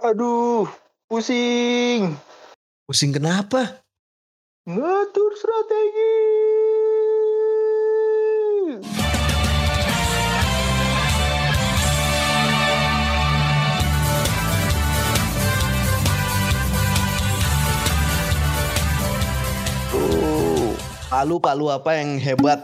[0.00, 0.64] Aduh,
[1.12, 2.16] pusing.
[2.88, 3.84] Pusing kenapa?
[4.64, 6.16] Ngatur strategi.
[19.90, 20.72] Tuh,
[21.10, 22.60] palu-palu apa yang hebat?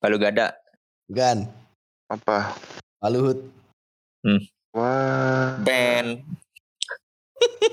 [0.00, 0.56] Palu gada.
[1.06, 1.46] Gan,
[2.10, 2.50] Apa?
[2.98, 3.38] paluhut.
[4.76, 6.20] Wah, Band.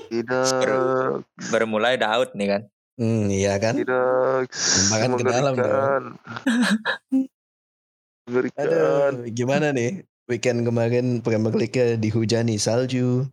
[0.08, 1.20] tidak,
[1.52, 2.62] Baru mulai udah out nih kan.
[2.96, 3.76] Hmm, iya kan?
[3.76, 4.48] tidak.
[4.88, 5.54] Makan ke dalam.
[8.24, 8.56] Mengerikan.
[8.64, 10.08] Aduh, gimana nih?
[10.32, 13.28] Weekend kemarin Premier League dihujani salju.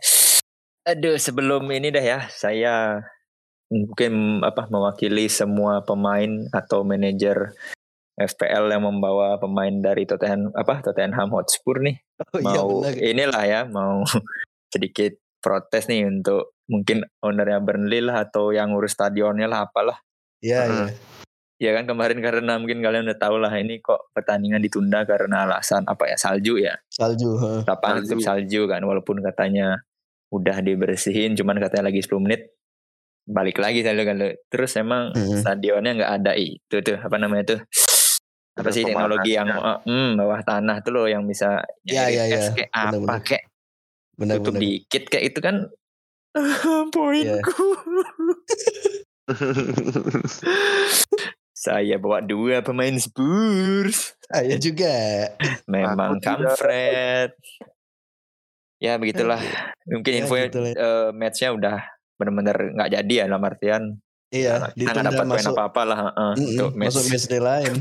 [0.83, 3.07] Aduh, sebelum ini dah ya, saya
[3.71, 7.55] mungkin apa mewakili semua pemain atau manajer
[8.21, 11.97] FPL yang membawa pemain dari Tottenham apa Tottenham Hotspur nih.
[12.29, 12.93] Oh iya Mau benar.
[12.95, 14.05] inilah ya, mau
[14.73, 19.97] sedikit protes nih untuk mungkin ownernya Burnley lah atau yang ngurus stadionnya lah apalah.
[20.39, 20.73] Iya, Hmm.
[20.87, 20.87] iya.
[21.61, 25.85] Ya kan kemarin karena mungkin kalian udah tahu lah ini kok pertandingan ditunda karena alasan
[25.85, 26.73] apa ya salju ya.
[26.89, 27.37] Salju.
[27.37, 27.61] heeh.
[27.65, 28.21] lapangan Salju.
[28.21, 29.81] salju kan walaupun katanya
[30.31, 32.55] udah dibersihin cuman katanya lagi 10 menit
[33.27, 35.37] balik lagi salju kan terus emang Mhm.
[35.39, 37.61] stadionnya nggak ada itu tuh apa namanya tuh
[38.61, 39.49] apa sih teknologi yang
[39.89, 42.29] hmm, bawah tanah tuh loh yang bisa iya, iya.
[42.29, 43.45] es kayak apa kayak
[44.21, 44.69] Benar tutup benar.
[44.69, 45.57] dikit kayak itu kan
[46.95, 47.67] poinku.
[51.61, 54.13] Saya bawa dua pemain Spurs.
[54.29, 55.29] Saya juga.
[55.65, 57.33] memang kampret.
[58.81, 59.41] Ya begitulah.
[59.89, 61.79] Mungkin Ya, infonya gitu eh, matchnya udah
[62.21, 63.83] benar-benar nggak jadi ya dalam artian
[64.31, 65.53] Iya, kita nggak dapat poin masuk.
[65.53, 67.73] apa-apa lah eh, Mm-mm, untuk match masuk match day lain.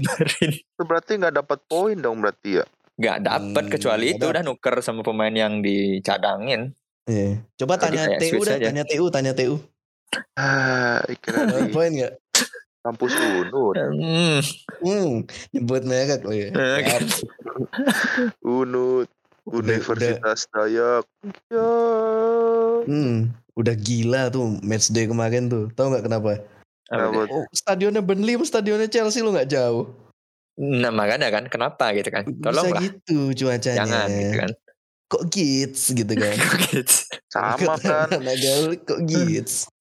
[0.89, 2.65] berarti nggak dapat poin dong berarti ya.
[2.95, 6.73] nggak dapat Hmm, kecuali itu udah nuker sama pemain yang dicadangin
[7.05, 7.41] Iya.
[7.55, 8.67] Coba Jadi tanya TU dah, aja.
[8.69, 9.55] tanya TU, tanya TU.
[10.35, 12.13] Ah, kira poin nggak?
[12.79, 13.75] kampus Unut.
[13.75, 14.39] hmm.
[14.79, 15.11] Hmm,
[15.51, 16.49] nyebut merek ya.
[19.51, 19.65] Unut.
[19.65, 21.03] Udah- Universitas Dayak.
[21.49, 21.69] Ya.
[22.81, 23.17] Hmm,
[23.53, 25.67] udah gila tuh match day kemarin tuh.
[25.71, 26.31] Tahu nggak kenapa?
[26.87, 27.21] Apa Kenapa?
[27.29, 29.85] Oh, stadionnya Burnley sama stadionnya Chelsea lo nggak jauh.
[30.55, 33.79] nah makanya kan kenapa gitu kan Bisa tolonglah gitu cuacanya.
[33.79, 34.51] jangan gitu kan
[35.07, 36.35] Kok gits gitu kan?
[36.67, 36.95] Gitu.
[37.27, 38.11] Sama kan.
[38.19, 39.71] Anak gaul kok gits.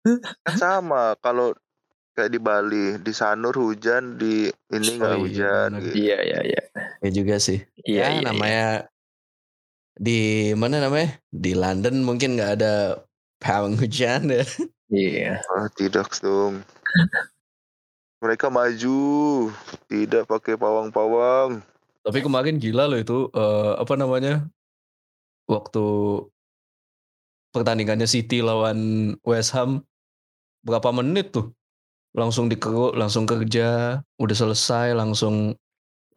[0.41, 1.51] kan sama kalau
[2.15, 5.91] kayak di Bali di Sanur hujan di ini Oh nggak iya, hujan gitu.
[5.99, 6.63] iya iya iya
[6.99, 7.59] Ya juga sih.
[7.81, 8.69] iya ya, iya, iya.
[9.99, 11.19] Di mana namanya?
[11.29, 13.03] Di London mungkin nggak ada
[13.43, 14.47] pawang hujan ya.
[14.95, 16.63] iya Ah, tidak dong.
[18.19, 18.99] Mereka maju,
[19.87, 21.63] tidak pakai pawang-pawang.
[22.03, 24.47] Tapi kemarin gila loh itu eh, apa namanya?
[25.51, 25.87] Waktu
[27.55, 29.83] pertandingannya City lawan West Ham
[30.67, 31.51] berapa menit tuh?
[32.17, 35.55] Langsung dikeruk, langsung kerja, udah selesai, langsung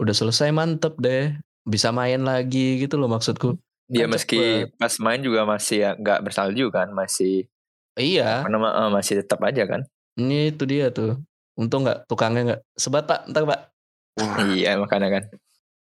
[0.01, 1.37] udah selesai mantep deh.
[1.61, 3.61] Bisa main lagi gitu loh maksudku.
[3.91, 4.79] Dia Kan meski cepet.
[4.79, 7.45] pas main juga masih ya nggak bersalju kan masih
[7.99, 9.83] Iya, apa nama eh, masih tetap aja kan
[10.15, 11.19] ini itu dia tuh.
[11.59, 13.59] Untung nggak tukangnya nggak sebat pak, ntar pak.
[14.19, 15.23] Wah, iya makanya kan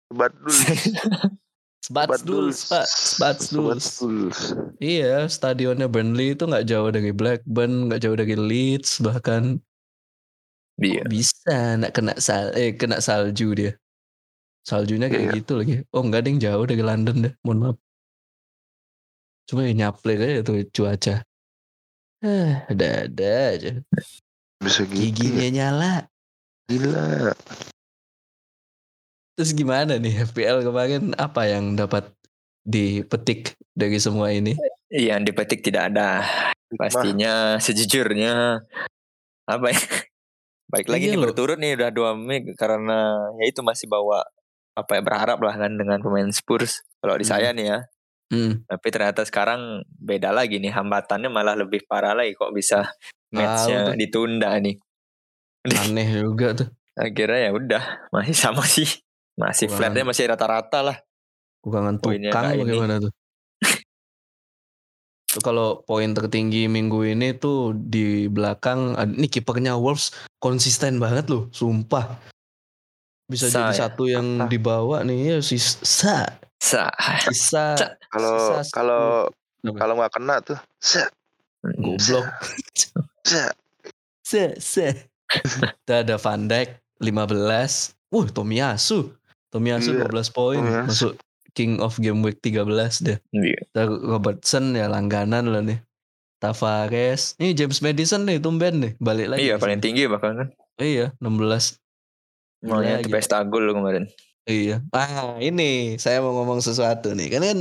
[0.09, 0.49] sebat dulu.
[1.79, 2.85] Sebats dulu, pak.
[2.85, 4.29] Sebat dulu.
[4.77, 9.57] Iya, stadionnya Burnley itu nggak jauh dari Blackburn, nggak jauh dari Leeds, bahkan
[10.77, 13.73] dia Kok bisa nak kena sal eh kena salju dia.
[14.61, 15.35] Saljunya kayak Iya.
[15.41, 15.73] gitu lagi.
[15.89, 17.33] Oh enggak ding jauh dari London deh.
[17.41, 17.77] Mohon maaf.
[19.49, 21.25] Cuma ya nyaplek aja tuh cuaca.
[22.21, 23.71] Eh, ada-ada aja.
[24.61, 24.93] Bisa gitu.
[24.93, 25.01] ya.
[25.09, 25.93] Giginya nyala.
[26.69, 27.33] Gila.
[29.33, 32.11] Terus gimana nih FPL kemarin apa yang dapat
[32.61, 34.53] dipetik dari semua ini?
[34.91, 36.27] Iya, yang dipetik tidak ada
[36.69, 38.61] pastinya sejujurnya
[39.49, 39.81] apa ya
[40.69, 41.25] baik lagi Iya nih loh.
[41.25, 44.21] berturut nih udah dua minggu karena ya itu masih bawa
[44.77, 47.33] apa ya berharap lah kan dengan pemain Spurs kalau di Hmm.
[47.33, 47.79] saya nih ya
[48.29, 52.85] Hmm, tapi ternyata sekarang beda lagi nih hambatannya malah lebih parah lagi kok bisa
[53.33, 53.95] matchnya tuh.
[53.97, 54.77] ditunda nih
[55.65, 56.69] aneh juga tuh.
[56.93, 57.83] akhirnya ya udah
[58.13, 58.85] masih sama sih
[59.33, 60.97] masih Kurang- flatnya masih rata-rata lah
[61.99, 63.11] Poinnya tukang bagaimana tuh?
[65.29, 70.09] Tuh kalau poin tertinggi minggu ini tuh di belakang ini kipernya Wolves
[70.41, 72.17] konsisten banget loh, sumpah.
[73.29, 73.79] Bisa Sa jadi ya?
[73.85, 74.49] satu yang Apa?
[74.49, 76.25] dibawa nih ya si Sa,
[76.57, 76.89] Sa,
[77.29, 77.77] Sa.
[78.09, 79.03] Kalau kalau
[79.77, 81.09] kalau nggak kena tuh, set,
[81.77, 82.25] goblok.
[83.29, 83.53] set.
[84.25, 84.87] Sa, Sa.
[85.85, 86.69] Tuh ada Van Dijk
[87.01, 88.13] 15.
[88.13, 89.13] Wuh, Tomiyasu.
[89.49, 90.85] Tomiyasu Iya, 12 poin Tomiyasu.
[90.89, 91.13] masuk
[91.57, 93.17] King of Game Week 13 deh.
[93.33, 93.61] Iya.
[93.73, 95.81] Terus Robertson ya langganan loh nih.
[96.39, 97.35] Tavares.
[97.41, 99.49] Ini James Madison nih tumben nih balik lagi.
[99.49, 100.47] Iya paling tinggi bahkan kan.
[100.79, 101.81] Iya 16.
[102.69, 104.05] Makanya Gila, tuh pesta gol lo kemarin.
[104.49, 104.81] Iya.
[104.89, 107.29] Ah ini saya mau ngomong sesuatu nih.
[107.29, 107.59] Kan kan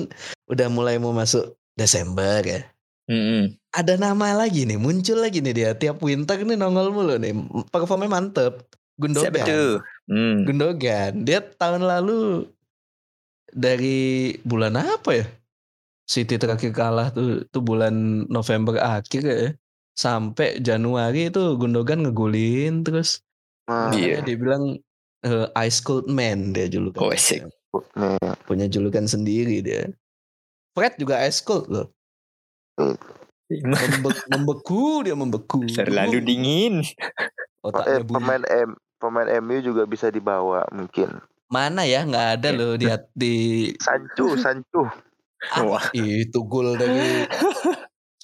[0.49, 2.65] udah mulai mau masuk Desember ya.
[3.09, 3.53] Mm-mm.
[3.73, 7.37] Ada nama lagi nih muncul lagi nih dia tiap winter nih nongol mulu nih.
[7.69, 8.65] Performanya mantep.
[8.99, 9.45] Siapa Gundogan.
[9.47, 9.73] tuh?
[10.09, 10.37] Hmm.
[10.49, 11.13] Gundogan.
[11.23, 12.49] Dia tahun lalu
[13.53, 14.01] dari
[14.43, 15.27] bulan apa ya?
[16.09, 19.53] City terakhir kalah tuh tuh bulan November akhir ya.
[19.93, 23.21] Sampai Januari itu Gundogan ngegulin terus
[23.69, 24.25] Nah, Iya.
[24.25, 24.81] dia bilang
[25.25, 27.01] eh, Ice Cold Man dia julukan.
[27.01, 27.43] Oh, asik.
[27.45, 29.89] nih, Punya julukan sendiri dia.
[30.73, 31.87] Fred juga Ice Cold loh.
[33.49, 35.65] Membe- membeku dia membeku.
[35.67, 36.75] Terlalu dingin.
[36.85, 38.15] eh, Otaknya bunyi.
[38.15, 41.19] pemain M pemain MU juga bisa dibawa mungkin.
[41.49, 42.87] Mana ya nggak ada loh di
[43.17, 43.35] di
[43.81, 44.85] Sancho, Sancho.
[45.65, 45.87] Wah.
[45.95, 47.25] itu gol dari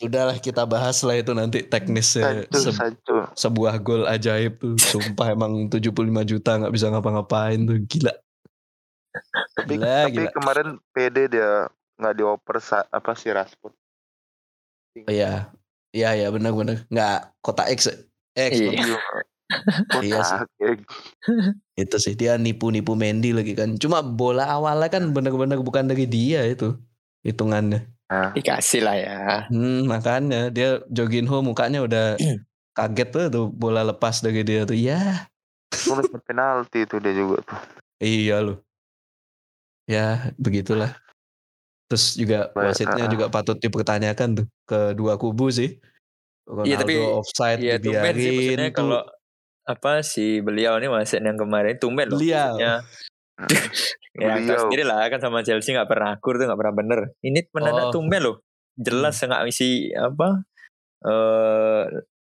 [0.04, 3.16] Sudahlah kita bahas lah itu nanti teknisnya Sancho, Se- Sancho.
[3.32, 4.76] sebuah gol ajaib tuh.
[4.76, 5.88] Sumpah emang 75
[6.22, 8.12] juta nggak bisa ngapa-ngapain tuh gila.
[9.54, 10.30] Tapi, Gila, tapi gila.
[10.34, 12.56] kemarin PD dia nggak dioper
[12.90, 13.72] apa sih Rashford.
[13.72, 15.48] Oh, Iya.
[15.94, 17.86] Iya ya benar-benar nggak kota X?
[18.34, 18.70] X Iya.
[18.74, 19.00] bener.
[20.02, 20.40] Iya sih.
[21.78, 23.78] Itu sih dia nipu-nipu Mendy lagi kan.
[23.78, 26.74] Cuma bola awalnya kan benar-benar bukan dari dia itu
[27.22, 27.86] hitungannya.
[28.04, 29.20] Nah, Dikasih lah ya.
[29.48, 32.06] Hmm, makanya dia Jorginho mukanya udah
[32.76, 34.76] kaget tuh, tuh bola lepas dari dia tuh.
[34.76, 35.28] Ya,
[35.88, 37.58] Gua dapat penalti itu dia juga tuh.
[37.98, 38.60] iya loh.
[39.84, 40.96] Ya, begitulah.
[41.88, 43.10] Terus juga wasitnya ah.
[43.12, 45.76] juga patut dipertanyakan tuh ke dua kubu sih.
[46.44, 48.76] Ronaldo Iya, tapi- offside Iya tumben sih dibiarin maksudnya tuh.
[48.76, 49.02] kalau
[49.64, 52.20] apa si beliau ini wasit yang kemarin tumben loh.
[52.20, 52.52] Beliau.
[52.56, 52.72] Maksudnya,
[54.14, 54.46] ya Beliau.
[54.46, 57.00] tahu sendiri lah kan sama Chelsea nggak pernah akur tuh nggak pernah bener.
[57.20, 57.86] Ini mendadak Oh.
[57.86, 57.94] Hmm.
[57.94, 58.36] tumben loh.
[58.74, 60.42] Jelas nggak isi apa
[61.00, 61.82] eh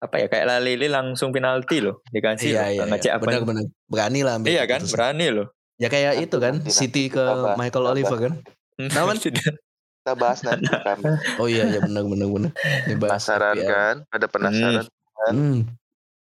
[0.00, 2.64] apa ya kayak Lalili langsung penalti loh dikasih Iya, loh.
[2.64, 2.84] iya, iya.
[2.88, 5.46] ngecek apa Benar-benar berani lah ambil Iya kan berani loh.
[5.76, 8.32] Ya kayak itu kan nanti, City ke bahas, Michael kita Oliver kan.
[8.78, 9.14] Namun?
[9.16, 10.98] Kita bahas nanti kan.
[11.36, 12.50] Oh iya ya benar benar benar.
[12.86, 13.68] Penasaran FPL.
[13.68, 13.94] kan?
[14.08, 15.32] Ada penasaran kan?
[15.32, 15.58] Hmm.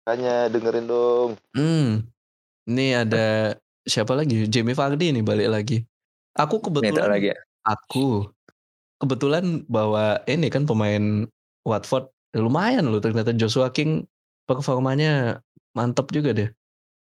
[0.02, 1.30] Tanya dengerin dong.
[1.52, 2.08] Hmm.
[2.66, 3.56] Ini ada
[3.88, 4.46] siapa lagi?
[4.52, 5.78] Jamie Vardy nih balik lagi.
[6.38, 7.38] Aku kebetulan lagi ya.
[7.66, 8.30] aku
[9.02, 11.26] kebetulan bawa ini kan pemain
[11.66, 14.06] Watford lumayan loh ternyata Joshua King
[14.46, 15.42] performanya
[15.74, 16.50] mantep juga deh.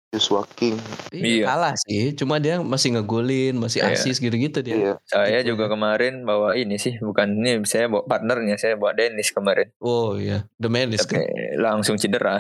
[0.07, 0.79] Joshua King.
[1.11, 1.45] Iya, Iya.
[1.45, 3.91] kalah sih, cuma dia masih ngegolin, masih Iya.
[3.91, 4.75] asis gitu-gitu dia.
[4.75, 4.93] Iya.
[5.03, 5.71] Saya Gitu juga ya.
[5.75, 9.67] kemarin bawa ini sih bukan ini saya bawa partnernya saya bawa Dennis kemarin.
[9.77, 11.27] Oh iya, The Melis Tapi kan.
[11.59, 12.39] langsung cedera.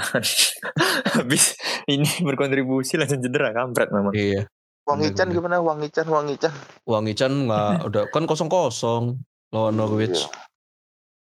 [1.19, 4.15] Habis ini berkontribusi langsung cedera kampret memang.
[4.15, 4.47] Iya.
[4.87, 5.59] Wang Ican gimana?
[5.59, 6.53] Wang Ican, Wang Ican.
[6.87, 9.19] Wang Ichan nggak udah kan kosong kosong
[9.51, 10.23] lawan Norwich.
[10.23, 10.31] Iya.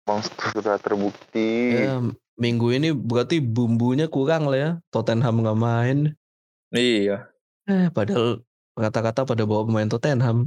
[0.08, 1.84] Wang sudah terbukti.
[1.84, 2.00] Ya,
[2.34, 4.72] minggu ini berarti bumbunya kurang lah ya.
[4.88, 6.00] Tottenham nggak main.
[6.70, 7.26] Iya.
[7.66, 8.42] Eh, padahal
[8.74, 10.46] kata-kata pada bawa pemain Tottenham.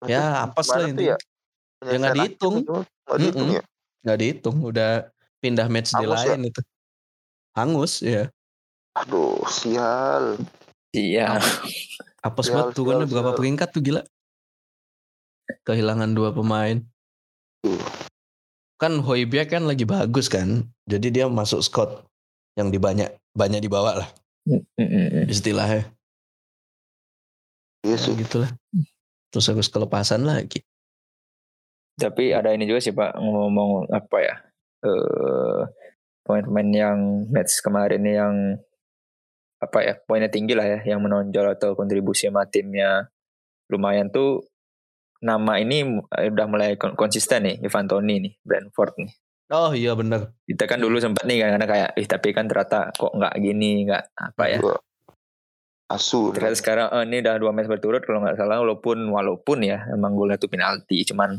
[0.00, 1.16] Tapi Ya, apes lah gimana tuh intinya.
[1.84, 2.54] Ya, nggak dihitung.
[2.60, 3.56] itu Nggak dihitung Mm-mm.
[3.58, 3.62] ya?
[4.04, 4.56] Nggak dihitung.
[4.64, 4.90] Udah
[5.44, 6.28] pindah match di Hangus ya?
[6.32, 6.60] lain itu.
[7.54, 8.22] Hangus ya.
[8.94, 10.24] Aduh, sial.
[10.94, 11.42] Iya.
[12.22, 13.38] Apes Sial, banget turunnya sial, berapa sial.
[13.42, 14.02] peringkat tuh gila.
[15.66, 16.80] Kehilangan dua pemain.
[17.60, 17.80] Tuh.
[18.80, 20.64] Kan Hoiberg kan lagi bagus kan.
[20.88, 22.06] Jadi dia masuk squad
[22.56, 24.08] yang di banyak dibawa lah.
[25.28, 25.88] Istilahnya.
[27.84, 28.12] Iya Ya, sih.
[28.16, 28.50] gitulah.
[29.28, 30.64] Terus harus kelepasan lagi.
[31.94, 34.34] Tapi ada ini juga sih Pak ngomong apa ya?
[34.84, 35.62] Eh
[36.24, 36.98] pemain-pemain yang
[37.28, 38.34] match kemarin ini yang
[39.60, 43.08] apa ya poinnya tinggi lah ya yang menonjol atau kontribusi sama timnya
[43.72, 44.44] lumayan tuh
[45.24, 45.84] nama ini
[46.20, 49.12] eh, udah mulai kon- konsisten nih Ivan Toni nih Brentford nih
[49.54, 50.34] Oh iya bener.
[50.42, 54.02] kita kan dulu sempat nih karena kayak ih tapi kan ternyata kok nggak gini nggak
[54.18, 54.58] apa ya
[55.94, 56.34] Asu.
[56.34, 60.18] ternyata sekarang eh, ini udah dua match berturut kalau nggak salah walaupun walaupun ya emang
[60.18, 61.38] golnya tuh penalti cuman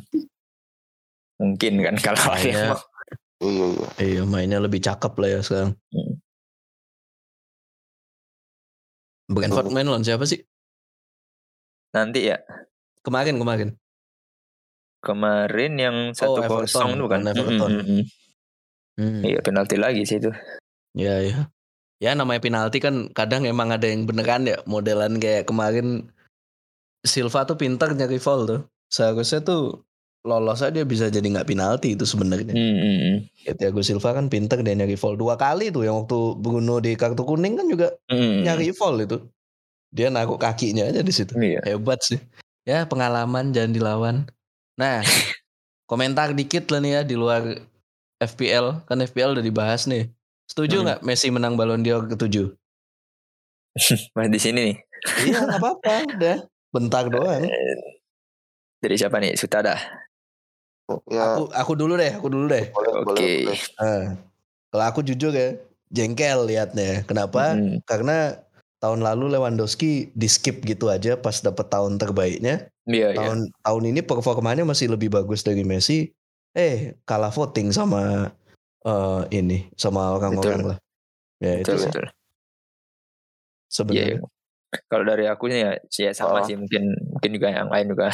[1.35, 2.79] mungkin kan kalau Mainnya,
[3.43, 3.87] Iya, iya.
[3.99, 5.75] iya mainnya lebih cakep lah ya sekarang.
[5.91, 6.13] Hmm.
[9.27, 10.39] Brentford main lawan siapa sih?
[11.91, 12.39] nanti ya
[13.05, 13.69] Kemarin kemarin.
[15.05, 16.65] Kemarin yang satu Everton.
[16.65, 17.71] kosong kan Lawan Everton.
[17.71, 18.03] Mm, mm, mm.
[18.95, 19.21] Hmm.
[19.27, 20.31] iya penalti lagi sih itu
[20.95, 21.51] Ya ya.
[21.99, 26.07] Ya namanya penalti kan kadang emang ada yang beneran ya modelan kayak kemarin
[27.03, 28.61] Silva tuh pintar nyari foul tuh.
[28.89, 29.83] Seharusnya tuh
[30.25, 32.55] lolos aja dia bisa jadi nggak penalti itu sebenarnya.
[32.55, 33.15] Mm, mm, mm.
[33.45, 36.97] Ya, Thiago Silva kan pintar dia nyari foul dua kali tuh yang waktu Bruno di
[36.97, 38.37] kartu kuning kan juga Mm, mm.
[38.47, 39.17] nyari foul itu.
[39.91, 41.35] Dia naruh kakinya aja di situ.
[41.37, 42.17] iya Hebat sih.
[42.65, 44.15] ya pengalaman jangan dilawan.
[44.75, 44.99] Nah,
[45.87, 47.43] komentar dikit lah nih ya di luar
[48.19, 50.11] FPL kan FPL udah dibahas nih.
[50.45, 50.85] Setuju Hmm.
[50.87, 52.51] nggak Messi menang Ballon d'Or ketujuh?
[54.15, 54.77] Mas di sini nih.
[55.27, 56.37] iya nggak apa-apa udah
[56.71, 57.43] bentar doang.
[57.43, 57.77] Eh,
[58.83, 59.33] Dari siapa nih?
[59.39, 59.75] Sutada.
[61.09, 62.69] Ya, Aku aku dulu deh, aku dulu deh.
[62.69, 63.03] Oke.
[63.03, 63.57] boleh.
[63.81, 64.03] Nah,
[64.69, 65.57] kalau aku jujur ya
[65.89, 67.01] jengkel liatnya.
[67.09, 67.57] Kenapa?
[67.57, 67.81] Hmm.
[67.89, 68.37] Karena
[68.85, 72.69] tahun lalu Lewandowski di skip gitu aja pas dapet tahun terbaiknya.
[72.85, 73.17] Iya, iya.
[73.17, 76.13] Tahun tahun ini performanya masih lebih bagus dari Messi.
[76.53, 78.29] Eh kalah voting sama
[78.85, 80.77] eh, ini sama orang-orang lah.
[81.41, 82.05] Ya Betul, itu sih betul.
[83.73, 84.21] Sebenarnya.
[84.21, 84.77] iya.
[84.91, 86.45] Kalau dari aku ya, ya sama Oh.
[86.45, 88.13] sih mungkin mungkin juga yang lain juga.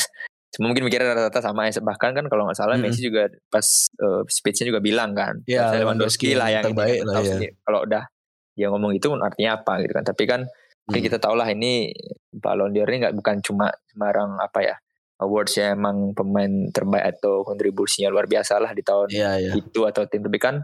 [0.52, 1.80] Cuma mungkin mikirnya rata-rata sama ya.
[1.82, 2.92] Bahkan kan kalau nggak salah Mm-mm.
[2.92, 5.42] Messi juga pas eh, speech-nya juga bilang kan.
[5.46, 7.48] Iya, Harusnya Lewandowski lah yang ini, terbaik kan, lah, sendiri.
[7.66, 8.04] Kalau udah
[8.52, 10.04] dia ngomong itu artinya apa gitu kan.
[10.06, 10.42] Tapi kan
[10.84, 11.08] mungkin Hmm.
[11.08, 11.94] kita tahu lah ini
[12.30, 14.76] Ballon d'Or ini nggak bukan cuma sembarang apa ya
[15.18, 19.52] awards yang emang pemain terbaik atau kontribusinya luar biasa lah di tahun Iya iya.
[19.54, 20.60] itu atau tim tapi kan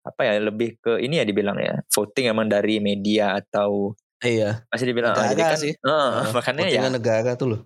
[0.00, 4.64] apa ya lebih ke ini ya dibilang ya voting emang dari media atau Iya.
[4.66, 5.72] masih dibilang ah, Negara jadi kan sih.
[5.72, 7.60] eh, Heeh, makanya ya negara tuh loh.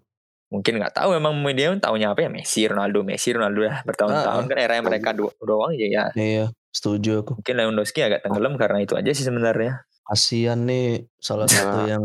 [0.47, 4.47] mungkin nggak tahu emang media tahunya apa ya Messi Ronaldo Messi Ronaldo ya bertahun-tahun Ah,
[4.47, 7.41] kan era mereka do- doang aja ya Iya, setuju aku.
[7.41, 11.65] mungkin Lewandowski agak tenggelam karena itu aja sih sebenarnya Kasian nih salah Ya.
[11.65, 12.05] satu yang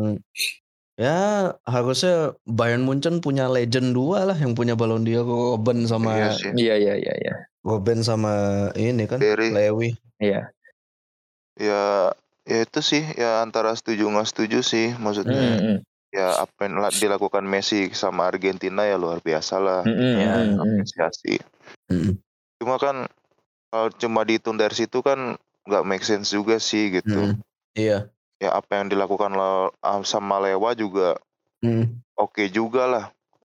[0.96, 1.20] ya
[1.64, 6.52] harusnya Bayern Munchen punya legend dua lah yang punya Ballon d'Or Robben sama Iya sih.
[6.56, 8.34] iya iya iya iya Robben sama
[8.76, 9.96] ini kan Dari Lewi.
[10.20, 10.52] iya
[11.60, 12.12] ya
[12.48, 15.78] ya itu sih ya antara setuju nggak setuju sih maksudnya Mm, mm,
[16.10, 20.32] ya apa yang la- dilakukan Messi sama Argentina ya luar biasa lah mm, mm, Ya,
[20.36, 20.60] mm, mm.
[20.64, 21.36] apresiasi
[21.90, 22.22] Mm,
[22.62, 23.08] cuma kan
[23.72, 27.40] kalau cuma dihitung dari situ kan nggak make sense juga sih gitu mm.
[27.74, 28.10] Iya.
[28.40, 31.20] ya apa yang dilakukan lo- ah, sama Lewa juga
[31.60, 31.92] Mm.
[32.16, 33.06] oke juga lah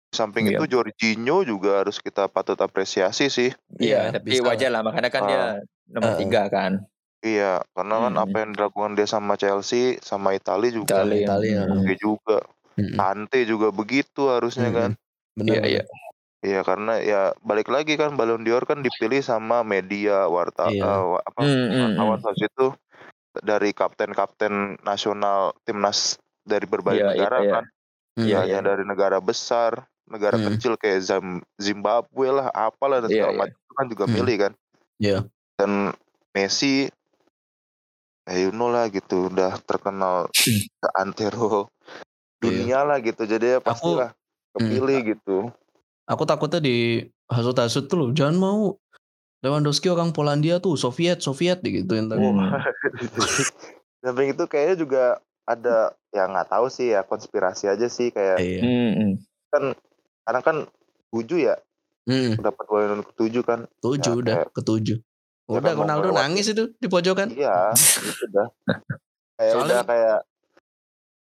[0.10, 0.58] samping Iya.
[0.58, 4.50] itu Jorginho juga harus kita patut apresiasi sih iya Iya, tapi lah.
[4.50, 5.30] wajar lah makanya kan Ah.
[5.30, 5.44] dia
[5.88, 6.18] nomor Ah.
[6.18, 6.72] tiga kan
[7.22, 8.24] iya karena kan Hmm.
[8.24, 11.60] apa yang dilakukan dia sama Chelsea sama Italia juga Italia Italia.
[11.64, 12.38] Mm, oke juga
[12.74, 14.90] Mm, Kante juga begitu harusnya mm, kan.
[15.36, 15.52] Benar.
[15.52, 15.84] iya iya.
[16.40, 20.88] Iya karena ya balik lagi kan Ballon d'Or kan dipilih sama media warta Iya.
[21.06, 22.48] wa- apa Mm, mm, wartawan mm.
[22.48, 22.66] itu
[23.40, 27.54] dari kapten-kapten nasional timnas dari berbagai Iya, iya, negara iya.
[27.54, 27.66] kan
[28.20, 28.26] Mm.
[28.26, 29.72] Iya, Nggak hanya dari negara besar
[30.10, 30.48] negara Hmm.
[30.52, 31.00] kecil kayak
[31.62, 33.40] Zimbabwe lah apalah dan Iya, segala iya.
[33.46, 34.14] macam itu kan juga Hmm.
[34.18, 34.54] milih kan
[35.00, 35.20] Iya.
[35.56, 35.72] dan
[36.36, 36.90] Messi
[38.30, 40.28] eh you know lah gitu udah terkenal
[40.94, 41.66] antero
[42.38, 44.14] dunia lah gitu jadi ya pastilah
[44.54, 45.50] kepilih gitu
[46.10, 48.10] Aku takutnya di hasut-hasut tuh loh.
[48.10, 48.74] Jangan mau
[49.40, 52.20] Lewandowski orang Polandia tuh Soviet Soviet digituin tadi.
[52.22, 52.52] Hmm.
[54.02, 55.04] Samping itu kayaknya juga
[55.44, 55.78] ada
[56.10, 58.62] ya nggak tahu sih ya konspirasi aja sih kayak Iya.
[58.62, 59.14] Mm, mm.
[60.24, 60.58] karena kan
[61.10, 61.56] tujuh ya
[62.04, 64.98] Mm, dapat Ballon ketujuh kan tujuh Ya, udah kayak- ketujuh.
[64.98, 67.30] Ya Udah kan Ronaldo nangis itu di pojokan.
[67.32, 68.48] iya itu udah
[69.38, 70.18] kayak Soalnya- udah kayak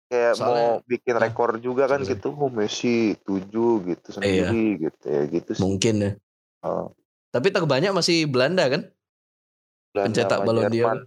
[0.07, 2.09] kayak Soalnya- mau bikin rekor juga kan coba.
[2.09, 6.11] gitu oh Messi tujuh gitu sendiri gitu ya gitu sih Mungkin ya.
[6.61, 6.91] Oh.
[7.29, 8.81] Tapi terbanyak masih Belanda kan?
[9.93, 10.69] Belanda pencetak d'Or.
[10.69, 10.99] Jerman.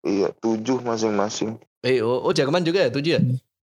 [0.00, 3.20] iya tujuh masing-masing Eh, oh, oh Jerman juga ya tujuh ya?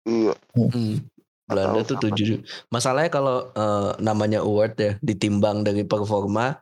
[0.06, 1.02] iya Hmm.
[1.44, 2.40] Belanda tuh tujuh.
[2.72, 6.56] Masalahnya kalau eh, namanya award ya ditimbang dari performa,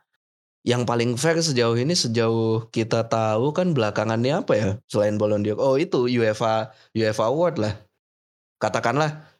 [0.66, 5.58] yang paling fair sejauh ini sejauh kita tahu kan belakangannya apa ya selain Ballon d'Or?
[5.60, 7.74] Oh itu UEFA UEFA Award lah.
[8.58, 9.31] Katakanlah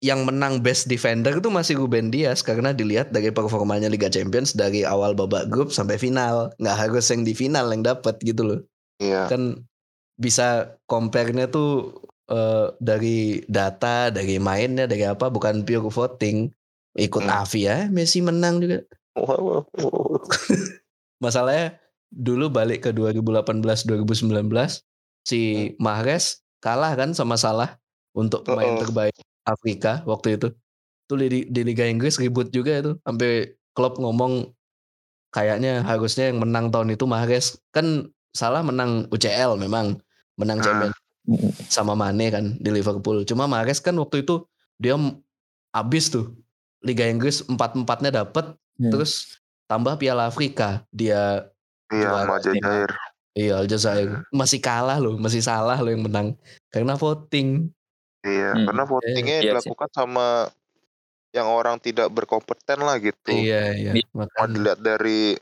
[0.00, 4.80] yang menang best defender itu masih Ruben Dias karena dilihat dari performanya Liga Champions dari
[4.80, 6.48] awal babak grup sampai final.
[6.56, 8.60] Nggak harus yang di final yang dapat gitu loh
[9.00, 9.64] iya kan
[10.20, 11.96] bisa compare-nya tuh
[12.28, 16.52] eh, dari data, dari mainnya, dari apa, bukan pure voting.
[17.00, 17.40] Ikut Hmm.
[17.40, 18.84] Avi ya, Messi menang juga.
[19.16, 20.20] Wah, wah, wah.
[21.24, 21.80] Masalahnya
[22.12, 24.84] dulu balik ke 2018-2019,
[25.24, 27.80] si Mahrez kalah kan sama Salah
[28.12, 29.16] untuk pemain terbaik
[29.52, 30.48] Afrika waktu itu.
[31.10, 32.92] Tuh di, di Liga Inggris ribut juga itu.
[33.02, 34.50] Sampai klub ngomong
[35.34, 37.58] kayaknya harusnya yang menang tahun itu Mahrez.
[37.74, 39.98] Kan Salah menang UCL memang.
[40.38, 40.64] Menang Ah.
[40.64, 40.96] Champions
[41.68, 43.26] sama Mane kan di Liverpool.
[43.26, 44.46] Cuma Mahrez kan waktu itu
[44.80, 44.96] dia
[45.70, 46.34] abis tuh
[46.80, 48.88] Liga Inggris empat empatnya dapet, Hmm.
[48.88, 49.36] terus
[49.68, 51.44] tambah Piala Afrika dia
[51.92, 52.88] iya Jajair
[53.36, 56.32] iya Aljazair masih kalah loh, masih salah loh yang menang
[56.72, 57.68] karena voting.
[58.22, 58.66] Iya Hmm.
[58.66, 59.48] karena votingnya Iya sih.
[59.52, 60.26] dilakukan sama
[61.30, 63.92] yang orang tidak berkompeten lah gitu Iya iya.
[64.10, 64.50] mau Makanya.
[64.50, 65.38] dilihat dari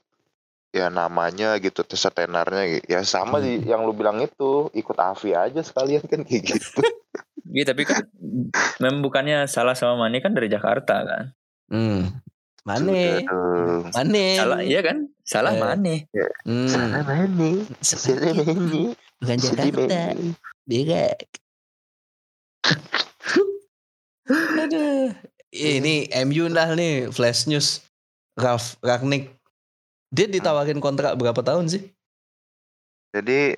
[0.69, 3.65] ya namanya gitu terus tenarnya ya sama Hmm.
[3.65, 6.81] yang lu bilang itu ikut Avi aja sekalian kan kayak gitu.
[7.49, 8.05] Iya tapi kan
[8.77, 11.33] memang bukannya salah sama Mane kan dari Jakarta kan.
[11.73, 12.13] Hmm.
[12.61, 13.25] Mane.
[13.89, 14.37] Mane.
[14.37, 15.09] Salah iya kan?
[15.25, 15.59] Salah Eh.
[15.59, 15.95] Mane.
[16.45, 16.69] Hmm.
[16.69, 20.37] Sana Mane, sana Mane, Bukan Jakarta, Mane.
[24.65, 25.13] Aduh.
[25.49, 27.81] Ini MU lah nih flash news.
[28.39, 29.35] Raf Ragnik.
[30.15, 31.83] Dia ditawarin kontrak berapa tahun sih?
[33.13, 33.57] Jadi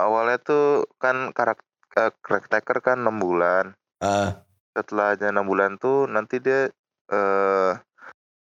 [0.00, 3.64] awalnya tuh kan karakter caretaker kan 6 bulan.
[4.04, 4.44] Ah,
[4.76, 6.68] Setelahnya 6 bulan tuh nanti dia
[7.12, 7.72] eh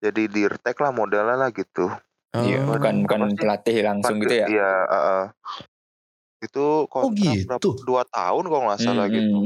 [0.01, 1.89] jadi dirtek lah modelnya lah gitu.
[2.37, 2.77] Iya, oh.
[2.77, 3.41] bukan bukan sih?
[3.41, 4.47] pelatih langsung gitu ya.
[4.49, 5.25] Iya, heeh.
[6.45, 7.49] Itu kontrak gitu?
[7.49, 7.69] berapa?
[7.85, 9.37] Dua tahun kalau nggak salah Hmm, gitu.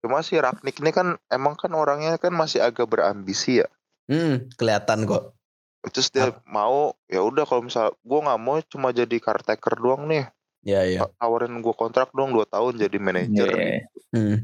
[0.00, 3.68] Cuma si Ragnik ini kan emang kan orangnya kan masih agak berambisi ya.
[4.08, 5.36] Hmm, kelihatan kok.
[5.92, 10.28] Terus dia mau ya udah kalau misal gua nggak mau cuma jadi caretaker doang nih.
[10.60, 11.08] Ya, ya.
[11.16, 13.48] Tawarin gua kontrak dong 2 tahun jadi manajer.
[13.52, 13.84] iya, iya.
[14.12, 14.36] Hmm.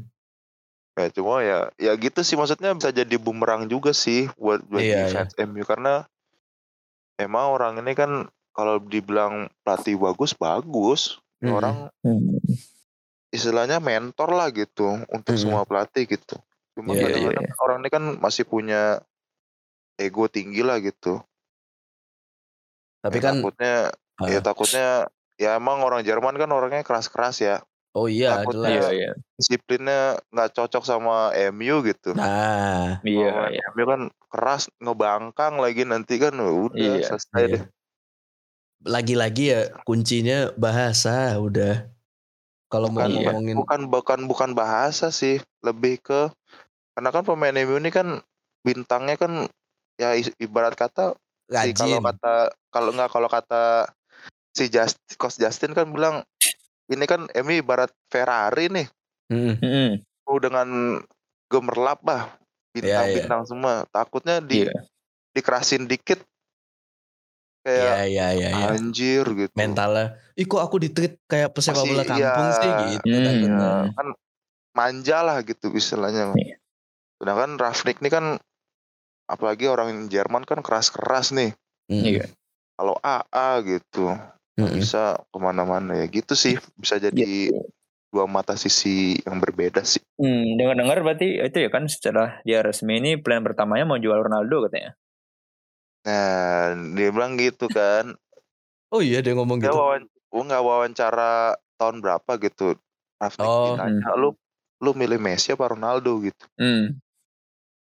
[0.97, 5.13] Ya cuma ya ya gitu sih maksudnya bisa jadi bumerang juga sih buat Iya, iya.
[5.13, 6.09] fans MU karena
[7.17, 11.53] emang orang ini kan kalau dibilang pelatih bagus bagus Hmm.
[11.53, 12.41] orang Hmm.
[13.29, 15.41] Istilahnya mentor lah gitu untuk Hmm.
[15.41, 16.35] semua pelatih gitu.
[16.73, 19.01] Cuma Iya, kadang-kadang iya, orang ini kan masih punya
[19.95, 21.19] ego tinggi lah gitu.
[23.01, 23.75] Tapi Ya, kan takutnya
[24.17, 24.87] ah, ya takutnya
[25.35, 27.57] ya emang orang Jerman kan orangnya keras-keras ya.
[27.93, 28.85] oh iya takutnya- jelas.
[28.85, 29.11] Iya, iya.
[29.33, 32.13] Disiplinnya nggak cocok sama MU gitu.
[32.13, 33.63] Nah, Iya, iya.
[33.73, 37.49] MU kan keras ngebangkang lagi nanti kan udah Iya, selesai iya.
[37.57, 37.63] deh.
[38.85, 41.89] lagi-lagi ya kuncinya bahasa udah.
[42.67, 43.31] Kalau mau Bukan, Iya.
[43.31, 46.27] ngomongin bukan bukan bukan bahasa sih, lebih ke
[46.97, 48.19] karena kan pemain MU ini kan
[48.65, 49.45] bintangnya kan
[50.01, 51.13] ya ibarat kata
[51.47, 52.33] si kalau kata
[52.73, 53.87] kalau nggak kalau kata
[54.51, 56.25] si Just, Coach Justin kan bilang
[56.89, 58.87] ini kan MU ibarat Ferrari nih,
[59.27, 59.55] Hmm.
[59.59, 59.91] Hmm,
[60.27, 60.67] oh, dengan
[61.51, 62.35] gemerlap bah
[62.71, 63.83] bintang-bintang semua.
[63.91, 64.87] Takutnya di Iya.
[65.35, 66.19] dikerasin dikit
[67.67, 68.67] Iya kayak iya iya iya.
[68.71, 69.53] anjir gitu.
[69.59, 72.55] Mentalnya, ih kok aku ditreat kayak pesepak bola kampung iya.
[72.55, 73.25] sih gitu Hmm.
[73.27, 73.59] takutnya.
[73.59, 74.07] Ya, kan
[74.71, 76.31] manja lah gitu istilahnya.
[76.39, 76.55] Iya.
[77.19, 78.25] Sedangkan Rafnik ini kan
[79.27, 81.51] apalagi orang Jerman kan keras-keras nih.
[81.91, 82.03] Hmm.
[82.07, 82.25] Iya.
[82.79, 84.15] Kalau AA gitu
[84.57, 84.73] Hmm.
[84.73, 86.55] bisa ke mana-mana ya gitu sih.
[86.79, 87.51] Bisa jadi
[88.07, 90.01] dua mata sisi yang berbeda sih.
[90.17, 94.65] Hmm, dengar-dengar berarti itu ya kan setelah dia resmi ini plan pertamanya mau jual Ronaldo
[94.65, 94.95] katanya.
[96.07, 98.15] Nah, dia bilang gitu kan.
[98.87, 99.75] Oh iya dia ngomong Dia gitu.
[99.75, 101.31] wawan, gua nggak wawancara
[101.75, 102.79] tahun berapa gitu.
[103.19, 104.29] Rafnik Oh, ditanya, lu
[104.79, 106.45] lu milih Messi apa Ronaldo gitu.
[106.55, 106.95] Hmm.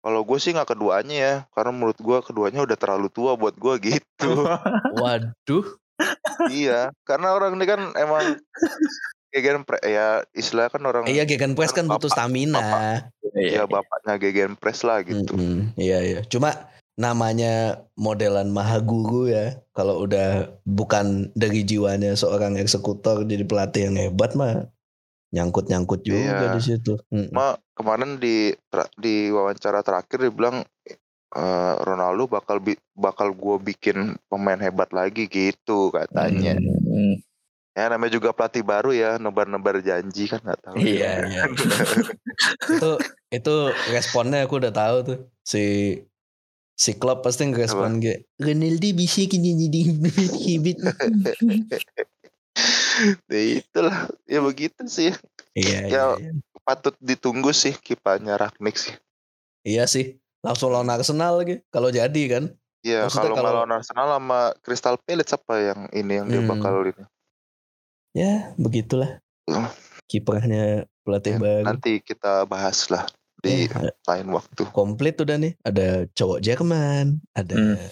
[0.03, 3.75] Kalau gue sih nggak keduanya ya, karena menurut gue keduanya udah terlalu tua buat gue
[3.95, 4.33] gitu.
[4.99, 5.67] Waduh.
[6.49, 8.39] iya, karena orang ini kan emang
[9.31, 13.03] gegen pre ya istilah kan orang Iya Gegen Press kan butuh Bapak- stamina.
[13.37, 15.37] ya bapaknya gegen press lah gitu.
[15.37, 16.21] Mm-mm, Iya iya.
[16.25, 16.55] Cuma
[16.97, 19.61] namanya modelan mahaguru ya.
[19.77, 24.73] Kalau udah bukan dari jiwanya seorang eksekutor jadi pelatih yang hebat mah
[25.31, 26.55] nyangkut-nyangkut juga Iya.
[26.57, 26.97] di situ.
[27.13, 28.57] Cuma kemarin di
[28.97, 30.65] di wawancara terakhir dia bilang
[31.37, 36.57] eh, Ronaldo bakal bi- bakal gue bikin pemain hebat lagi gitu katanya.
[36.57, 37.21] Hmm.
[37.77, 40.81] Ya namanya juga pelatih baru ya, nebar-nebar janji kan nggak tahu.
[40.81, 41.43] Iya iya.
[42.73, 42.91] itu
[43.29, 43.55] itu
[43.93, 45.65] responnya aku udah tahu tuh si
[46.77, 49.81] si klub pasti ngerespon kayak Ronaldo bisa gini jadi
[50.45, 50.77] hebat.
[53.33, 53.97] ya itulah,
[54.29, 55.12] ya begitu sih.
[55.57, 55.89] Iya iya.
[55.89, 56.05] Ya.
[56.21, 56.31] iya.
[56.67, 58.93] Patut ditunggu sih kipannya Ragnik sih.
[59.65, 60.21] Iya sih.
[60.45, 62.45] Langsung lawan Arsenal lagi kalau jadi kan.
[62.85, 66.51] Ya Maksudnya kalau kalau- kalau Arsenal sama Crystal Palace apa yang ini yang dia Hmm.
[66.51, 67.05] bakal ini.
[68.12, 69.19] Ya, begitulah.
[69.49, 69.69] Hmm.
[70.07, 71.65] Kiprahnya pelatih Ya, baru.
[71.67, 73.07] Nanti kita bahas lah
[73.40, 74.62] di Eh, lain waktu.
[74.70, 75.53] komplit udah nih.
[75.62, 77.88] Ada cowok Jerman, ada Hmm.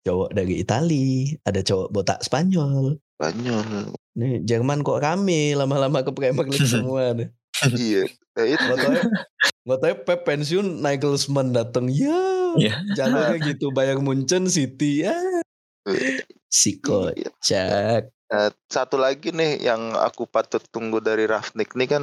[0.00, 1.08] cowok dari Itali,
[1.42, 2.96] ada cowok botak Spanyol.
[3.16, 3.92] Banyak.
[4.16, 7.28] Nih Jerman kok rame lama-lama ke Premier League semua nih.
[7.76, 8.04] iya.
[8.32, 8.64] Ya itu.
[9.60, 12.16] Gak tau Pep pensiun Nagelsmann datang ya
[12.56, 12.80] Iya.
[12.96, 15.14] jalurnya gitu Bayern Munchen City ya
[16.48, 16.82] si Iya.
[16.82, 22.02] kocak Nah, satu lagi nih yang aku patut tunggu dari Rafnik nih kan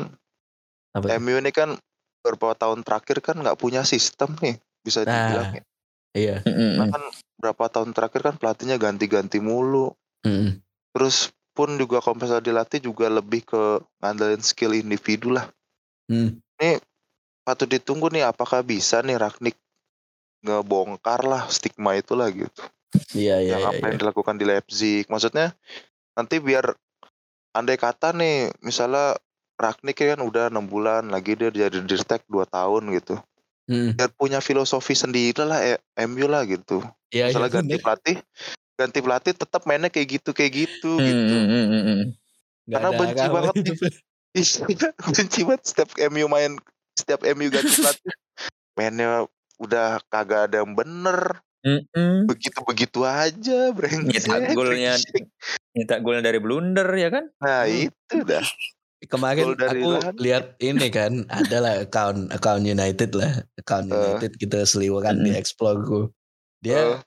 [0.91, 1.15] apa?
[1.17, 1.80] MU ini kan
[2.28, 5.63] beberapa tahun terakhir kan nggak punya sistem nih bisa dibilang ya.
[6.12, 6.76] iya Hmm.
[6.82, 7.04] Nah, kan
[7.40, 9.94] berapa tahun terakhir kan pelatihnya ganti-ganti mulu.
[10.26, 10.60] Mm-mm.
[10.92, 15.48] Terus pun juga kalau misalnya dilatih juga lebih ke ngandelin skill individu lah.
[16.10, 16.42] Hmm.
[17.48, 19.56] Patut ditunggu nih apakah bisa nih Ragnik
[20.44, 22.62] ngebongkar lah stigma itu lah gitu.
[23.13, 23.58] Iya iya.
[23.58, 23.88] yang iya, apa iya.
[23.94, 25.06] yang dilakukan di Leipzig.
[25.08, 25.54] Maksudnya
[26.18, 26.74] nanti biar
[27.54, 29.18] andai kata nih misalnya
[29.58, 33.17] Ragnik kan udah enam bulan lagi dia jadi dirtek dua tahun gitu.
[33.67, 33.98] Hmm.
[33.98, 36.80] Biar punya filosofi sendiri lah eh, MU lah gitu.
[37.12, 37.36] Iya iya.
[37.36, 37.84] Misalnya ganti bener.
[37.84, 38.15] pelatih,
[38.78, 41.34] ganti pelatih tetap mainnya kayak gitu kayak gitu Hmm, gitu.
[41.36, 42.02] hmm, hmm, hmm, hmm.
[42.72, 43.56] Karena ada benci banget.
[44.38, 44.70] Iya,
[45.17, 46.62] benci banget setiap MU main
[46.93, 48.13] setiap MU ganti pelatih
[48.78, 49.26] mainnya
[49.58, 52.30] udah kagak ada yang bener Hmm, hmm.
[52.30, 54.93] begitu begitu aja brengsek Nyetak golnya.
[55.76, 57.34] Nyetak gol dari blunder ya kan?
[57.41, 57.89] nah Hmm.
[57.89, 58.46] itu dah
[59.05, 63.93] Kemarin aku lihat ini kan adalah account account United lah, account.
[63.93, 65.38] United kita seliweran di Mm.
[65.38, 66.10] explore ku.
[66.65, 66.99] Dia, Eh,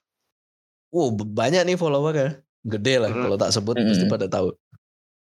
[0.95, 3.19] wow banyak nih followernya, gede lah Mm.
[3.27, 3.91] kalau tak sebut Mm.
[3.91, 4.55] pasti pada tahu.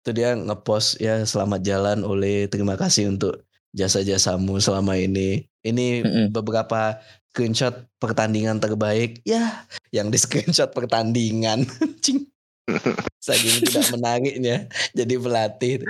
[0.03, 5.47] Itu dia ngepost ya selamat jalan oleh terima kasih untuk jasa-jasamu selama ini.
[5.63, 6.27] Ini Mm-mm.
[6.35, 6.99] beberapa
[7.31, 9.23] screenshot pertandingan terbaik.
[9.23, 11.63] Ya, yang di screenshot pertandingan.
[13.27, 14.57] Saking tidak menariknya
[14.95, 15.83] jadi pelatih.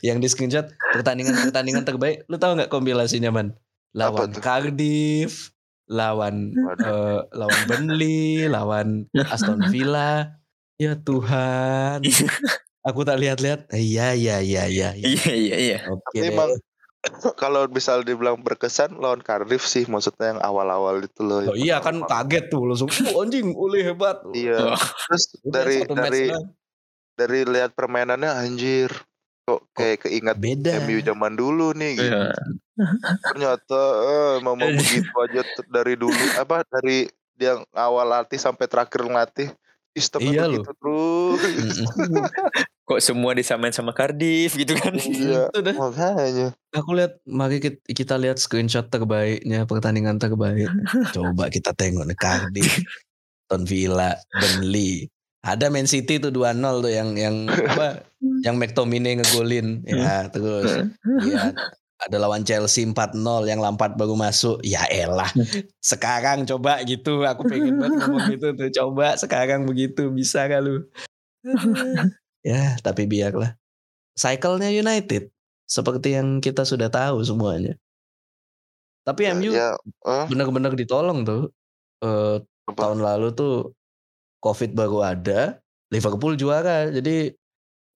[0.00, 0.66] Yang di screenshot
[0.96, 2.24] pertandingan-pertandingan terbaik.
[2.32, 3.52] Lu tahu nggak kompilasinya man?
[3.92, 4.32] Lawan?
[4.32, 5.52] Cardiff,
[5.90, 10.40] lawan eh, lawan Burnley, lawan Aston Villa.
[10.80, 12.00] Ya Tuhan.
[12.88, 13.68] Aku tak lihat-lihat.
[13.76, 14.88] Iya, iya, iya, iya.
[14.96, 15.04] iya.
[15.04, 15.78] Iya iya iya.
[15.92, 16.48] Oke emang
[17.36, 22.04] kalau misal dibilang berkesan lawan Cardiff sih maksudnya yang awal-awal itu loh Oh iya kan
[22.04, 24.20] kaget tuh langsung "Uh, anjing oleh hebat.
[24.36, 24.80] iya Oh.
[25.08, 26.28] terus dari dari.
[27.20, 28.88] Dari lihat permainannya anjir
[29.44, 30.80] kok kayak keingat beda.
[30.86, 32.16] MU zaman dulu nih gitu.
[32.16, 32.32] Iya.
[33.28, 39.52] ternyata eh, memang begitu aja dari dulu apa dari yang awal latih sampai terakhir ngelatih
[39.96, 41.40] sistemnya Iya begitu terus.
[42.90, 44.98] Kok semua disamain sama Cardiff gitu kan?
[44.98, 45.74] iya Itu dah.
[45.78, 50.70] makanya Aku lihat mari kita, kita lihat screenshot terbaiknya pertandingan terbaik.
[51.14, 52.82] Coba kita tengok nih Cardiff,
[53.46, 55.06] Aston Villa, Burnley.
[55.40, 57.36] Ada Man City tuh 2-0 tuh yang yang
[57.72, 58.04] apa?
[58.44, 59.84] Yang McTominay ngegolin.
[59.88, 60.88] Ya, terus
[61.24, 61.56] ya
[62.00, 64.64] ada lawan Chelsea 4-0 yang Lampard baru masuk.
[64.64, 65.28] Ya elah.
[65.84, 67.24] Sekarang coba gitu.
[67.28, 68.68] Aku pengen banget ngomong gitu tuh.
[68.72, 70.88] Coba sekarang begitu bisa gak lu?
[72.48, 73.56] ya, tapi biarlah.
[74.16, 75.28] Cycle-nya United
[75.68, 77.76] seperti yang kita sudah tahu semuanya.
[79.04, 79.72] Tapi ya, MU ya
[80.04, 81.52] eh, benar-benar ditolong tuh.
[82.00, 82.76] Eh, apa?
[82.80, 83.76] tahun lalu tuh
[84.40, 85.60] COVID baru ada,
[85.92, 86.88] Liverpool juara.
[86.88, 87.32] Jadi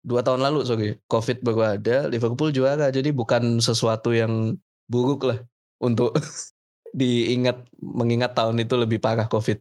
[0.04, 2.92] dua tahun lalu sorry, COVID baru ada, Liverpool juara.
[2.92, 4.56] Jadi bukan sesuatu yang
[4.88, 5.40] buruk lah
[5.80, 6.12] untuk
[7.00, 9.58] diingat mengingat tahun itu lebih parah COVID.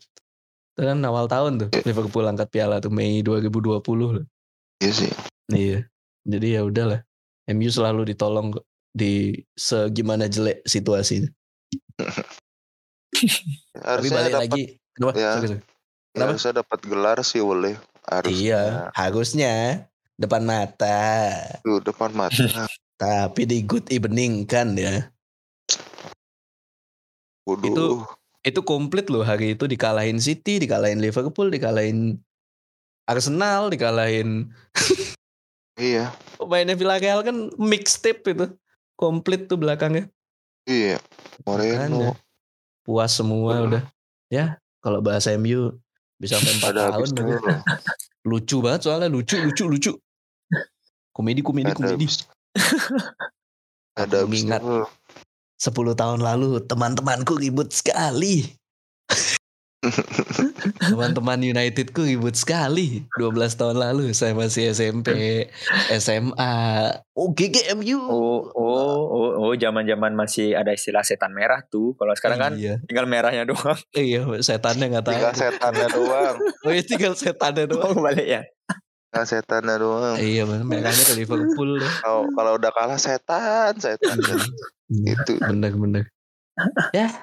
[0.74, 3.80] Itu kan awal tahun tuh Liverpool angkat piala tuh Mei 2020
[4.20, 4.26] lah.
[4.82, 5.12] iya sih
[5.52, 5.86] Iya.
[6.24, 7.04] Jadi ya udahlah.
[7.52, 8.56] MU selalu ditolong
[8.96, 11.28] di segimana jelek situasinya.
[13.74, 14.64] Tapi harusnya balik dapat lagi.
[14.96, 15.12] Kenapa?
[15.18, 15.32] Ya.
[15.36, 15.73] Sorry, sorry.
[16.14, 16.30] Ya, Kenapa?
[16.38, 17.74] harusnya dapat gelar sih oleh
[18.06, 19.54] harusnya Iya, harusnya
[20.14, 21.02] depan mata.
[21.66, 22.38] tuh depan mata
[23.02, 25.10] Tapi di good evening kan ya.
[27.44, 27.68] Waduh.
[27.68, 27.86] Itu
[28.44, 32.20] itu komplit loh hari itu dikalahin City, dikalahin Liverpool, dikalahin
[33.08, 34.52] Arsenal, dikalahin
[35.82, 38.48] iya pemainnya Villarreal kan mixtape itu.
[38.94, 40.08] Komplit tuh belakangnya.
[40.70, 41.02] iya
[41.44, 42.16] Moreno
[42.86, 43.68] puas semua Bener.
[43.68, 43.84] udah.
[44.32, 44.46] Ya,
[44.80, 45.76] kalau bahasa MU
[46.24, 47.10] bisa sampai 4 ada tahun
[48.32, 49.92] Lucu banget soalnya lucu lucu lucu.
[51.12, 52.08] Komedi komedi ada komedi.
[54.00, 54.88] ada mengingat dulu
[55.60, 58.48] 10 tahun lalu teman-temanku ribut sekali.
[60.90, 63.04] Teman-teman Unitedku ribut sekali.
[63.20, 65.08] 12 tahun lalu saya masih SMP,
[66.00, 66.54] SMA.
[67.14, 68.10] Oh GGMU.
[68.10, 71.94] Oh, oh, oh, oh, zaman-zaman masih ada istilah setan merah tuh.
[71.94, 73.78] Kalau sekarang kan Iya, tinggal merahnya doang.
[73.94, 75.14] iya setannya nggak tahu.
[75.14, 77.94] tinggal setannya doang Oh iya tinggal setannya doang.
[77.94, 78.42] Oh, balik ya.
[79.14, 84.18] tinggal setannya doang Iya, bener, merahnya ke Liverpool kalau kalau udah kalah setan setan
[84.90, 86.10] Iya, itu bener-bener.
[86.98, 87.14] Ya,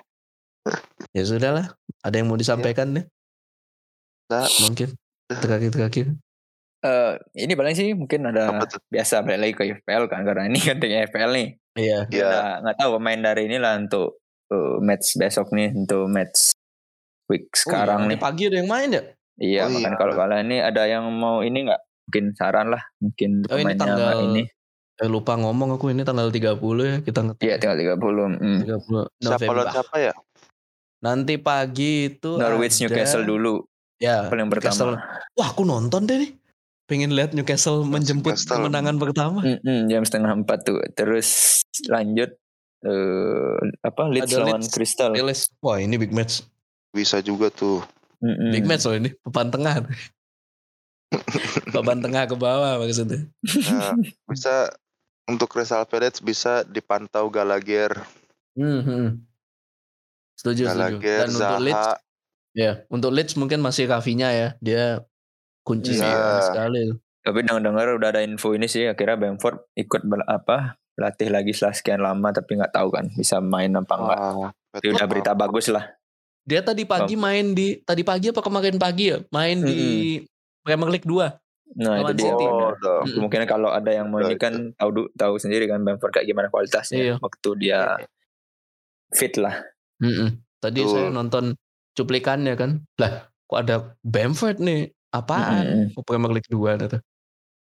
[1.10, 1.66] ya sudahlah.
[2.00, 3.04] Ada yang mau disampaikan deh?
[4.28, 4.46] Nggak.
[4.62, 4.88] Mungkin
[5.28, 6.06] terakhir-terakhir.
[6.80, 8.56] Eh, ini paling sih mungkin ada
[8.88, 11.48] biasa balik lagi ke FPL kan karena ini kan dengan FPL nih.
[11.76, 11.98] Iya.
[12.08, 12.24] Iya.
[12.24, 14.08] Nggak- nggak tahu pemain dari inilah untuk
[14.48, 16.56] eh, match besok nih untuk match
[17.28, 18.18] week sekarang oh, iya, nih.
[18.18, 19.02] pagi ada yang main ya?
[19.40, 20.00] Iya, Oh, makanya iya.
[20.02, 24.16] kalau kalian ini ada yang mau ini nggak mungkin saran lah, mungkin Oh, ini tanggal
[24.26, 24.42] ini.
[25.00, 27.44] Eh, lupa ngomong aku ini tanggal 30 ya kita ngetik.
[27.46, 28.36] Iya, tinggal 30.
[28.36, 28.60] Hmm.
[28.60, 29.64] 30 siapa lawan November.
[29.72, 30.12] siapa ya
[31.00, 33.64] Nanti pagi itu Norwich ada- Newcastle dulu
[33.96, 34.96] Ya, paling Newcastle.
[34.96, 35.28] pertama.
[35.34, 36.32] Wah, aku nonton deh nih.
[36.84, 38.56] Pengen lihat Newcastle menjemput Newcastle.
[38.58, 39.40] kemenangan pertama.
[39.40, 40.80] Mm-mm, jam setengah empat tuh.
[40.90, 42.32] Terus lanjut
[42.80, 44.72] eh apa Leeds Ada lawan Leeds.
[44.72, 45.12] Crystal.
[45.12, 45.52] Palace.
[45.58, 46.40] Wah, ini big match.
[46.90, 47.84] bisa juga tuh
[48.18, 48.50] Mm-mm.
[48.50, 49.74] Big match loh ini, papan tengah.
[51.70, 53.28] papan tengah ke bawah maksudnya.
[53.64, 54.70] Nah, bisa
[55.24, 57.94] untuk Crystal Palace bisa dipantau Gallagher,
[58.52, 59.08] Hmm, hmm.
[60.40, 60.96] Setuju, setuju.
[60.96, 61.86] Gallagher, Dan untuk Leeds,
[62.52, 65.04] ya untuk Leeds mungkin masih Rafinya ya, dia
[65.60, 66.40] kunci Iya.
[66.42, 66.96] sekali.
[67.20, 71.72] Tapi dengar-dengar udah ada info ini sih akhirnya Bamford ikut bel- apa latih lagi setelah
[71.72, 74.18] sekian lama tapi nggak tahu kan bisa main apa enggak.
[74.18, 75.84] Wah, Tapi udah berita bagus lah.
[76.40, 79.20] Dia tadi pagi main di tadi pagi apa kemarin pagi ya?
[79.28, 80.16] Main di
[80.60, 81.28] Premier League 2.
[81.76, 82.24] Nah Lawan itu dia.
[82.26, 82.44] City.
[82.44, 82.72] Oh.
[82.72, 83.14] Mm-mm.
[83.14, 86.98] Kemungkinan kalau ada yang mau ini kan tahu tahu sendiri kan Bamford kayak gimana kualitasnya
[86.98, 87.14] Iya.
[87.18, 87.80] waktu dia
[89.10, 89.60] fit lah.
[90.00, 90.28] Mm-mm.
[90.60, 90.92] Tadi Betul.
[90.92, 91.44] saya nonton
[91.96, 92.84] cuplikannya kan.
[93.00, 94.90] Lah, kok ada Bamford nih?
[95.12, 95.64] Apaan?
[95.66, 95.98] Mm-mm.
[95.98, 96.98] Oh, Premier League 2 gitu.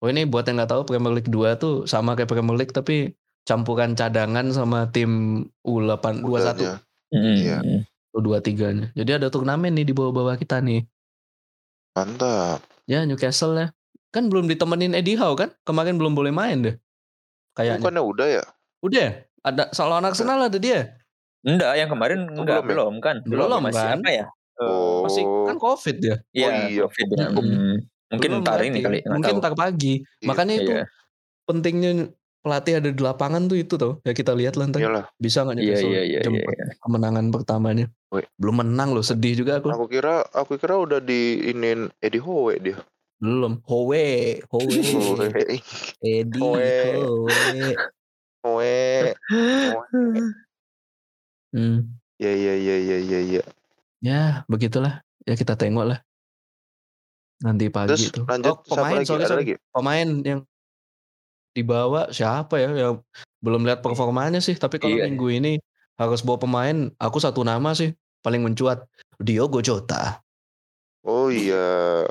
[0.03, 3.17] Oh ini buat yang nggak tahu Premier League 2 tuh sama kayak Premier League tapi
[3.49, 6.75] campuran cadangan sama tim U8 21 Mudanya.
[7.15, 7.37] Mm-mm.
[7.41, 7.59] Iya.
[8.15, 8.87] U23 nya.
[8.95, 10.87] Jadi ada turnamen nih di bawah-bawah kita nih.
[11.95, 12.63] Mantap.
[12.87, 13.67] Ya Newcastle ya.
[14.15, 15.51] Kan belum ditemenin Eddie Howe kan?
[15.67, 16.77] Kemarin belum boleh main deh.
[17.59, 17.83] Kayaknya.
[17.83, 18.45] Bukannya udah ya?
[18.83, 19.13] Udah ya?
[19.45, 20.95] Ada salah anak Arsenal ada dia.
[21.45, 22.71] Enggak, yang kemarin Oh, enggak belum ya?
[22.73, 23.17] belum kan?
[23.29, 23.99] Belum masih kan?
[24.01, 24.27] apa ya?
[24.55, 25.05] Oh.
[25.05, 26.17] Masih kan Covid ya.
[26.33, 26.81] Iya, iya.
[26.89, 27.27] Covid ya.
[27.31, 27.77] Hmm.
[28.15, 29.43] Mungkin Belum ntar ini kali, Mungkin tahu.
[29.43, 30.01] ntar pagi.
[30.01, 30.27] Iya.
[30.31, 30.85] Makanya itu Iya.
[31.45, 31.91] pentingnya
[32.45, 33.99] pelatih ada di lapangan tuh itu tuh.
[34.05, 34.81] Ya kita lihat lah ntar.
[34.81, 35.05] Iyalah.
[35.19, 36.65] Bisa nggak Iya, Newcastle iya, iya, jemput iya.
[36.81, 37.87] kemenangan pertamanya.
[38.09, 38.23] Woi.
[38.39, 39.69] Belum menang loh, sedih juga aku.
[39.69, 42.79] Aku kira aku kira udah diinin Eddie Howe dia.
[43.19, 43.59] Belum.
[43.65, 44.05] Howe,
[44.49, 44.69] Howe.
[46.05, 46.71] Eddie, Howe.
[47.01, 47.75] Howe.
[48.45, 48.77] Howe.
[51.55, 51.95] Hmm.
[52.19, 53.43] Ya ya ya ya ya ya.
[54.03, 55.07] Ya, begitulah.
[55.23, 55.99] Ya kita tengok lah.
[57.47, 58.27] Nanti pagi Terus tuh.
[58.27, 59.07] lanjut oh, siapa pemain, lagi?
[59.07, 59.41] sorry, sorry.
[59.47, 59.55] lagi?
[59.71, 60.41] Pemain yang
[61.55, 62.71] dibawa siapa ya?
[62.75, 62.95] Yang
[63.39, 64.59] belum lihat performanya sih.
[64.59, 65.07] Tapi kalau Iya.
[65.07, 65.53] minggu ini
[65.95, 68.83] harus bawa pemain, aku satu nama sih paling mencuat.
[69.23, 70.19] Diogo Jota.
[71.07, 72.03] Oh iya.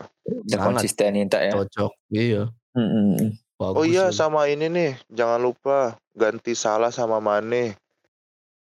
[0.48, 0.80] Sangat.
[0.80, 1.52] konsisten Inta ya.
[1.52, 1.92] Cocok.
[2.16, 2.48] Iya.
[2.80, 3.36] Mm-mm.
[3.60, 3.76] Bagus.
[3.76, 7.78] Oh iya sama ini nih, jangan lupa ganti Salah sama Mane.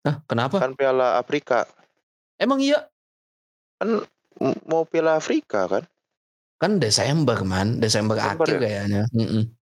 [0.04, 0.60] Hah, kenapa?
[0.60, 1.64] Kan Piala Afrika.
[2.36, 2.92] Emang iya?
[3.80, 4.04] Kan
[4.68, 5.84] mau Piala Afrika kan?
[6.60, 8.60] Kan Desember man, Desember, Desember akhir ya?
[8.60, 9.02] kayaknya.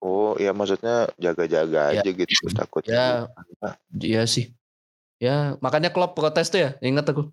[0.01, 2.01] Oh iya maksudnya jaga-jaga Ya.
[2.05, 2.93] aja gitu takutnya.
[2.93, 3.69] Ya,
[4.01, 4.53] iya sih.
[5.21, 6.71] Ya, makanya klub protes tuh ya.
[6.81, 7.29] Ingat aku.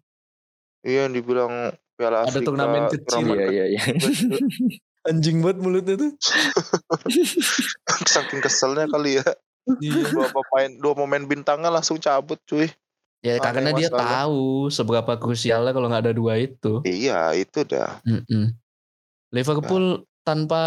[0.84, 1.52] Iya yang dibilang
[1.96, 2.48] Piala Ada Afrika.
[2.48, 3.04] turnamen kecil.
[3.08, 3.84] turnamen Iya, iya, iya.
[5.08, 6.12] Anjing banget mulutnya tuh.
[8.12, 9.28] Saking keselnya kali ya.
[9.80, 10.04] iya.
[10.12, 12.67] Dua pemain, dua pemain bintangnya langsung cabut cuy.
[13.25, 14.08] Ya Aneh karena dia masalah.
[14.23, 16.86] tahu seberapa krusialnya kalau nggak ada dua itu.
[16.86, 17.97] Iya itu dah.
[18.06, 18.53] Mm-mm.
[19.34, 20.63] Liverpool tanpa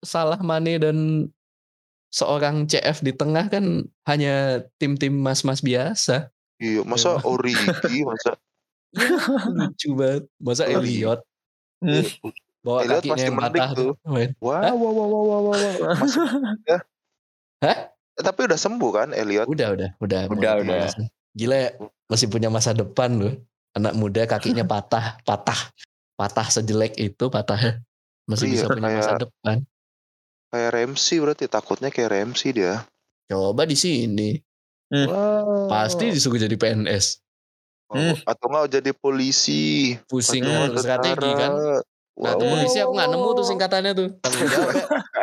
[0.00, 1.28] salah Mane dan
[2.08, 6.32] seorang CF di tengah kan hanya tim-tim mas-mas biasa.
[6.58, 7.26] Iya masa Iya.
[7.26, 8.32] Origi masa
[9.56, 10.22] Lucu banget.
[10.38, 11.20] Masa Elliot
[11.82, 12.06] Hmm.
[12.62, 13.90] bawa Elliot kakinya pasti yang patah tuh.
[13.90, 13.92] tuh.
[14.06, 14.30] main.
[14.38, 15.56] Wah wah wah wah wah wah.
[15.58, 15.94] wah.
[15.98, 16.22] Masih,
[16.62, 16.78] ya.
[17.66, 17.76] Hah?
[18.14, 19.50] Tapi udah sembuh kan Elliot?
[19.50, 20.20] Udah, udah, udah.
[20.30, 20.86] Udah, udah.
[21.32, 21.70] Gila ya,
[22.06, 23.34] masih punya masa depan loh.
[23.72, 25.58] Anak muda kakinya patah, patah,
[26.14, 27.80] patah sejelek itu patahnya.
[28.24, 29.56] Masih Iya, bisa punya masa kayak- depan.
[30.52, 32.84] Kayak Ramsey berarti takutnya kayak Ramsey dia.
[33.24, 34.36] Coba di sini.
[34.92, 35.08] Hmm.
[35.08, 35.64] Wah.
[35.66, 37.16] Pasti disuruh jadi PNS.
[37.88, 38.16] Oh, Hmm.
[38.28, 39.96] Atau nggak jadi polisi.
[40.04, 40.44] Pusing
[40.76, 41.80] strategi kan.
[42.12, 42.52] Nah, tuh Wow.
[42.52, 44.08] polisi aku nggak nemu tuh singkatannya tuh.
[44.20, 44.84] Tanggung jawab ya.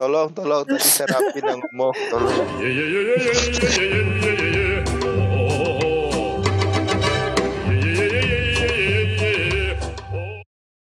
[0.00, 1.94] tolong, tolong tadi saya rapi dan ngomong.
[2.10, 2.48] Tolong.